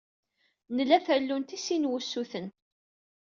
Nla 0.75 0.97
tallunt 1.05 1.55
i 1.57 1.59
sin 1.65 1.83
n 1.87 1.89
wusuten. 1.89 2.47